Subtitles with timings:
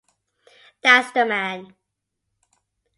[0.81, 1.75] That’s the man.